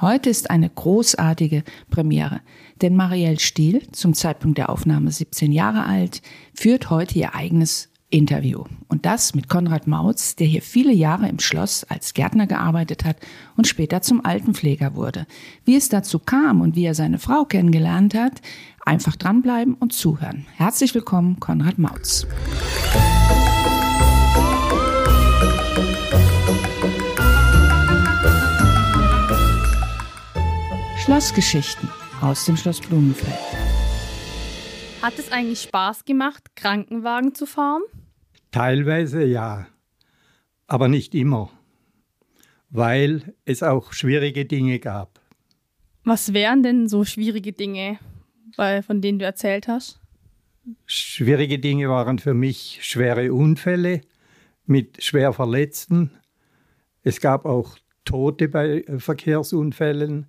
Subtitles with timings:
[0.00, 2.40] Heute ist eine großartige Premiere,
[2.80, 6.22] denn Marielle Stiel, zum Zeitpunkt der Aufnahme 17 Jahre alt,
[6.54, 8.64] führt heute ihr eigenes Interview.
[8.88, 13.16] Und das mit Konrad Mautz, der hier viele Jahre im Schloss als Gärtner gearbeitet hat
[13.56, 15.26] und später zum Altenpfleger wurde.
[15.64, 18.40] Wie es dazu kam und wie er seine Frau kennengelernt hat,
[18.86, 20.46] einfach dranbleiben und zuhören.
[20.56, 22.26] Herzlich willkommen, Konrad Mautz.
[31.04, 31.88] Schlossgeschichten
[32.20, 33.32] aus dem Schloss Blumenfeld.
[35.00, 37.80] Hat es eigentlich Spaß gemacht, Krankenwagen zu fahren?
[38.50, 39.66] Teilweise ja,
[40.66, 41.50] aber nicht immer,
[42.68, 45.20] weil es auch schwierige Dinge gab.
[46.04, 47.98] Was wären denn so schwierige Dinge,
[48.86, 50.00] von denen du erzählt hast?
[50.84, 54.02] Schwierige Dinge waren für mich schwere Unfälle
[54.66, 56.10] mit schwer Verletzten.
[57.02, 60.26] Es gab auch Tote bei Verkehrsunfällen.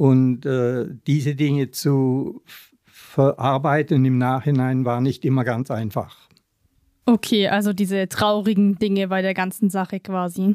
[0.00, 2.42] Und äh, diese Dinge zu
[2.86, 6.16] verarbeiten im Nachhinein war nicht immer ganz einfach.
[7.04, 10.54] Okay, also diese traurigen Dinge bei der ganzen Sache quasi.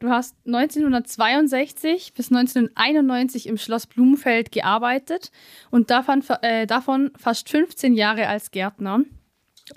[0.00, 5.30] Du hast 1962 bis 1991 im Schloss Blumenfeld gearbeitet
[5.70, 9.04] und davon, äh, davon fast 15 Jahre als Gärtner.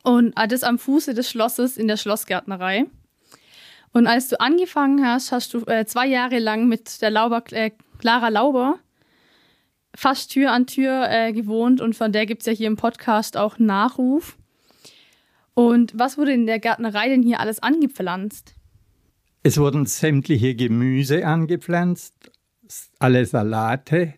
[0.01, 2.87] Und das am Fuße des Schlosses in der Schlossgärtnerei.
[3.93, 7.71] Und als du angefangen hast, hast du äh, zwei Jahre lang mit der Lauber, äh,
[7.99, 8.79] Clara Lauber
[9.97, 13.35] fast Tür an Tür äh, gewohnt und von der gibt es ja hier im Podcast
[13.35, 14.37] auch Nachruf.
[15.55, 18.53] Und was wurde in der Gärtnerei denn hier alles angepflanzt?
[19.41, 22.31] Es wurden sämtliche Gemüse angepflanzt,
[22.99, 24.13] alle Salate.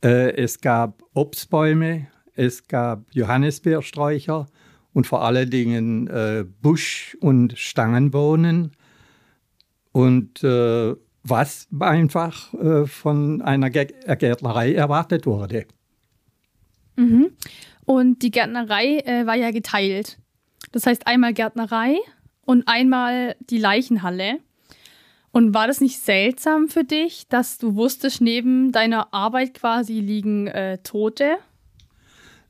[0.00, 4.46] Äh, es gab Obstbäume, es gab Johannisbeersträucher
[4.92, 8.76] und vor allen Dingen äh, Busch- und Stangenbohnen.
[9.90, 10.94] Und äh,
[11.28, 15.66] was einfach äh, von einer äh, Gärtnerei erwartet wurde.
[16.96, 17.30] Mhm.
[17.84, 20.18] Und die Gärtnerei äh, war ja geteilt.
[20.72, 21.96] Das heißt einmal Gärtnerei
[22.44, 24.38] und einmal die Leichenhalle.
[25.30, 30.46] Und war das nicht seltsam für dich, dass du wusstest, neben deiner Arbeit quasi liegen
[30.48, 31.36] äh, Tote?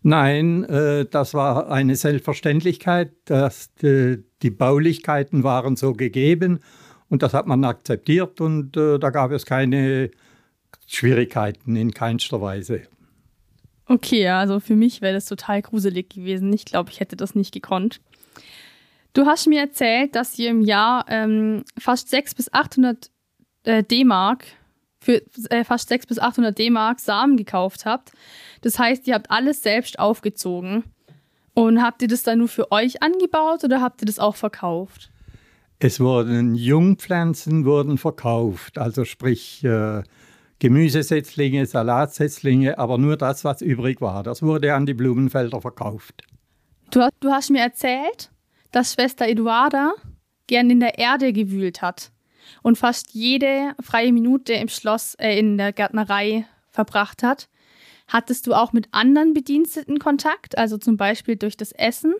[0.03, 6.60] Nein, äh, das war eine Selbstverständlichkeit, dass die, die Baulichkeiten waren so gegeben
[7.08, 10.10] und das hat man akzeptiert und äh, da gab es keine
[10.86, 12.82] Schwierigkeiten in keinster Weise.
[13.86, 16.52] Okay, also für mich wäre das total gruselig gewesen.
[16.52, 18.00] Ich glaube, ich hätte das nicht gekonnt.
[19.14, 23.10] Du hast mir erzählt, dass ihr im Jahr ähm, fast 600 bis 800
[23.64, 24.44] äh, D-Mark
[25.00, 28.12] für äh, fast 600 bis 800 D-Mark Samen gekauft habt.
[28.60, 30.84] Das heißt, ihr habt alles selbst aufgezogen.
[31.54, 35.10] Und habt ihr das dann nur für euch angebaut oder habt ihr das auch verkauft?
[35.81, 40.03] Es wurden Jungpflanzen wurden verkauft, also sprich äh,
[40.59, 44.25] Gemüsesetzlinge, Salatsetzlinge, aber nur das, was übrig war.
[44.25, 46.25] Das wurde an die Blumenfelder verkauft.
[46.91, 48.31] Du, du hast mir erzählt,
[48.72, 49.93] dass Schwester Eduarda
[50.49, 52.10] gern in der Erde gewühlt hat
[52.62, 57.49] und fast jede freie Minute im Schloss, äh, in der Gärtnerei verbracht hat.
[58.09, 62.15] Hattest du auch mit anderen Bediensteten Kontakt, also zum Beispiel durch das Essen?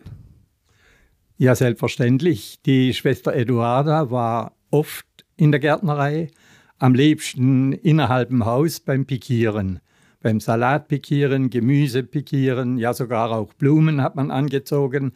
[1.41, 2.59] Ja, selbstverständlich.
[2.65, 5.05] Die Schwester Eduarda war oft
[5.37, 6.31] in der Gärtnerei,
[6.79, 9.79] am liebsten innerhalb im Haus beim Pikieren.
[10.21, 15.13] Beim Salat pikieren, Gemüse pikieren, ja sogar auch Blumen hat man angezogen.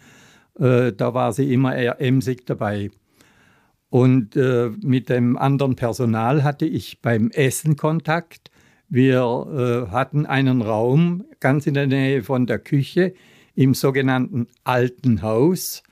[0.58, 2.90] Äh, da war sie immer eher emsig dabei.
[3.90, 8.50] Und äh, mit dem anderen Personal hatte ich beim Essen Kontakt.
[8.88, 13.14] Wir äh, hatten einen Raum ganz in der Nähe von der Küche
[13.56, 15.84] im sogenannten Alten Haus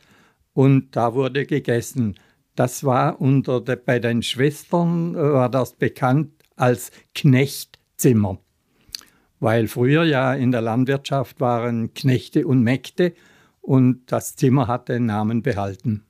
[0.54, 2.16] und da wurde gegessen.
[2.56, 8.40] Das war unter de, bei den Schwestern äh, war das bekannt als Knechtzimmer,
[9.40, 13.14] weil früher ja in der Landwirtschaft waren Knechte und Mägde
[13.62, 16.04] und das Zimmer hat den Namen behalten.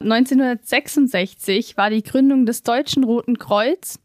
[0.00, 4.00] 1966 war die Gründung des Deutschen Roten Kreuz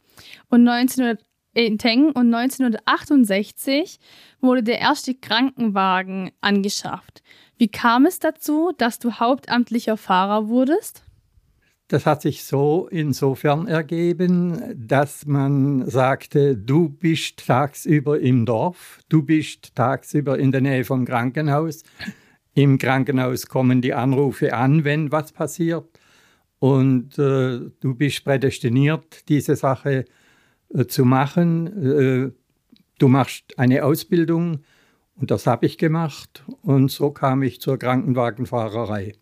[0.50, 4.00] und 1900 in Teng und 1968
[4.42, 7.24] wurde der erste Krankenwagen angeschafft.
[7.58, 11.04] Wie kam es dazu, dass du hauptamtlicher Fahrer wurdest?
[11.88, 19.24] Das hat sich so insofern ergeben, dass man sagte, du bist tagsüber im Dorf, du
[19.24, 21.84] bist tagsüber in der Nähe vom Krankenhaus.
[22.54, 25.88] Im Krankenhaus kommen die Anrufe an, wenn was passiert.
[26.60, 30.06] Und äh, du bist prädestiniert, diese Sache
[30.74, 31.68] äh, zu machen.
[31.68, 32.32] Äh,
[33.00, 34.64] du machst eine Ausbildung
[35.20, 39.14] und das habe ich gemacht und so kam ich zur Krankenwagenfahrerei.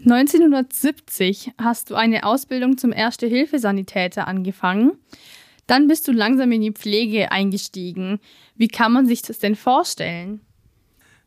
[0.00, 4.92] 1970 hast du eine Ausbildung zum Erste-Hilfe-Sanitäter angefangen.
[5.66, 8.20] Dann bist du langsam in die Pflege eingestiegen.
[8.56, 10.40] Wie kann man sich das denn vorstellen?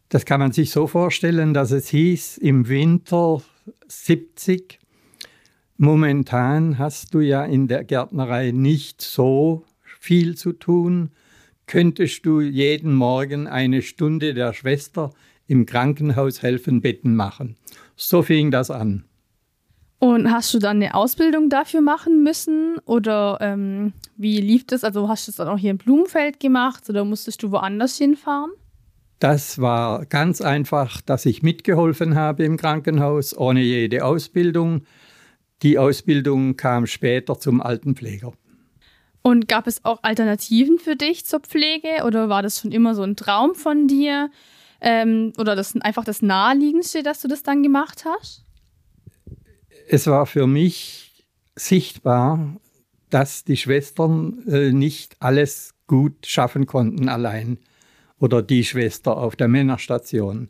[0.09, 3.41] Das kann man sich so vorstellen, dass es hieß, im Winter
[3.87, 4.79] 70,
[5.77, 9.63] momentan hast du ja in der Gärtnerei nicht so
[9.99, 11.11] viel zu tun.
[11.71, 15.11] Könntest du jeden Morgen eine Stunde der Schwester
[15.47, 17.55] im Krankenhaus helfen, Betten machen?
[17.95, 19.05] So fing das an.
[19.97, 22.77] Und hast du dann eine Ausbildung dafür machen müssen?
[22.83, 24.83] Oder ähm, wie lief das?
[24.83, 28.51] Also hast du es dann auch hier in Blumenfeld gemacht oder musstest du woanders hinfahren?
[29.19, 34.81] Das war ganz einfach, dass ich mitgeholfen habe im Krankenhaus, ohne jede Ausbildung.
[35.61, 38.33] Die Ausbildung kam später zum Altenpfleger.
[39.23, 43.03] Und gab es auch Alternativen für dich zur Pflege oder war das schon immer so
[43.03, 44.31] ein Traum von dir?
[44.79, 48.43] Ähm, oder das einfach das Naheliegendste, dass du das dann gemacht hast?
[49.87, 51.25] Es war für mich
[51.55, 52.55] sichtbar,
[53.11, 57.59] dass die Schwestern äh, nicht alles gut schaffen konnten allein
[58.17, 60.47] oder die Schwester auf der Männerstation.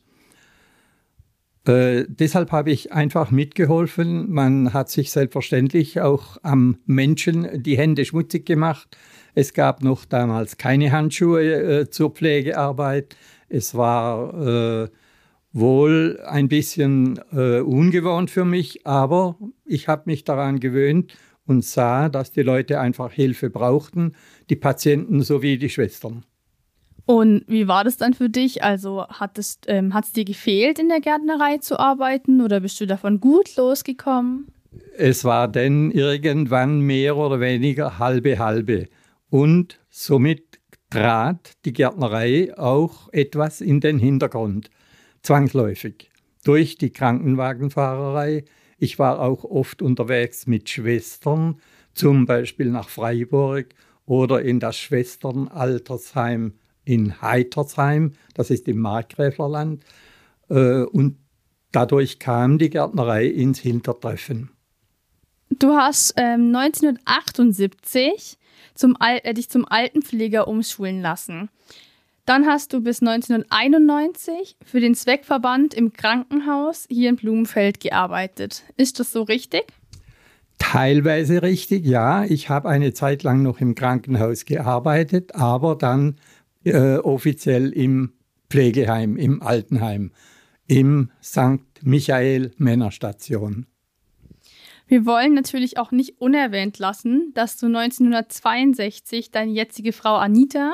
[1.65, 4.31] Äh, deshalb habe ich einfach mitgeholfen.
[4.31, 8.97] Man hat sich selbstverständlich auch am Menschen die Hände schmutzig gemacht.
[9.35, 13.15] Es gab noch damals keine Handschuhe äh, zur Pflegearbeit.
[13.47, 14.89] Es war äh,
[15.53, 21.13] wohl ein bisschen äh, ungewohnt für mich, aber ich habe mich daran gewöhnt
[21.45, 24.15] und sah, dass die Leute einfach Hilfe brauchten,
[24.49, 26.25] die Patienten sowie die Schwestern.
[27.11, 28.63] Und wie war das dann für dich?
[28.63, 33.19] Also hat es ähm, dir gefehlt, in der Gärtnerei zu arbeiten oder bist du davon
[33.19, 34.47] gut losgekommen?
[34.95, 38.87] Es war denn irgendwann mehr oder weniger halbe halbe.
[39.29, 44.69] Und somit trat die Gärtnerei auch etwas in den Hintergrund,
[45.21, 46.09] zwangsläufig,
[46.45, 48.45] durch die Krankenwagenfahrerei.
[48.77, 51.59] Ich war auch oft unterwegs mit Schwestern,
[51.93, 53.65] zum Beispiel nach Freiburg
[54.05, 56.53] oder in das Schwesternaltersheim
[56.85, 59.83] in Heitersheim, das ist im Markgräflerland.
[60.49, 61.17] Äh, und
[61.71, 64.51] dadurch kam die Gärtnerei ins Hintertreffen.
[65.49, 68.37] Du hast ähm, 1978
[68.73, 71.49] zum Al äh, dich zum Altenpfleger umschulen lassen.
[72.25, 78.63] Dann hast du bis 1991 für den Zweckverband im Krankenhaus hier in Blumenfeld gearbeitet.
[78.77, 79.65] Ist das so richtig?
[80.59, 82.23] Teilweise richtig, ja.
[82.23, 86.17] Ich habe eine Zeit lang noch im Krankenhaus gearbeitet, aber dann
[86.63, 88.13] äh, offiziell im
[88.49, 90.11] Pflegeheim, im Altenheim,
[90.67, 91.61] im St.
[91.81, 93.65] Michael Männerstation.
[94.87, 100.73] Wir wollen natürlich auch nicht unerwähnt lassen, dass du 1962 deine jetzige Frau Anita,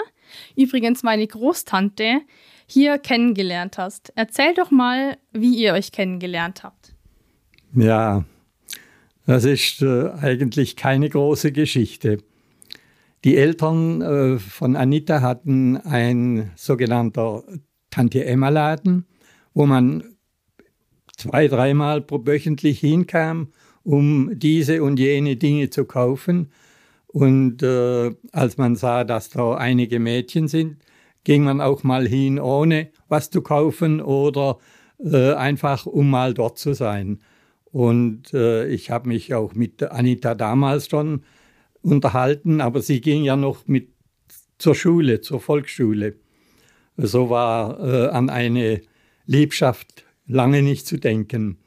[0.56, 2.22] übrigens meine Großtante,
[2.66, 4.12] hier kennengelernt hast.
[4.16, 6.96] Erzähl doch mal, wie ihr euch kennengelernt habt.
[7.76, 8.26] Ja,
[9.28, 12.18] das ist äh, eigentlich keine große Geschichte.
[13.24, 17.44] Die Eltern äh, von Anita hatten ein sogenannter
[17.90, 19.06] Tante Emma Laden,
[19.54, 20.04] wo man
[21.18, 23.50] zwei, dreimal pro wöchentlich hinkam
[23.88, 26.52] um diese und jene Dinge zu kaufen.
[27.08, 30.84] Und äh, als man sah, dass da einige Mädchen sind,
[31.24, 34.58] ging man auch mal hin, ohne was zu kaufen oder
[35.00, 37.22] äh, einfach, um mal dort zu sein.
[37.72, 41.24] Und äh, ich habe mich auch mit Anita damals schon
[41.82, 43.90] unterhalten, aber sie ging ja noch mit
[44.58, 46.16] zur Schule, zur Volksschule.
[46.98, 48.82] So war äh, an eine
[49.26, 51.58] Liebschaft lange nicht zu denken.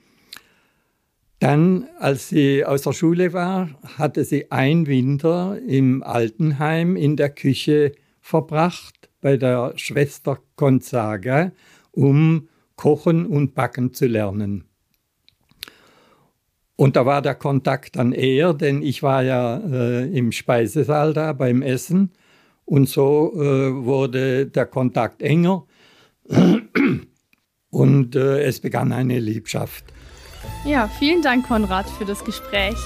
[1.39, 7.31] Dann, als sie aus der Schule war, hatte sie ein Winter im Altenheim in der
[7.31, 11.53] Küche verbracht bei der Schwester Gonzaga,
[11.93, 14.70] um kochen und backen zu lernen.
[16.81, 21.35] Und da war der Kontakt dann eher, denn ich war ja äh, im Speisesaal da
[21.35, 22.11] beim Essen
[22.65, 25.67] und so äh, wurde der Kontakt enger
[27.71, 29.85] und äh, es begann eine Liebschaft.
[30.65, 32.79] Ja, vielen Dank, Konrad, für das Gespräch.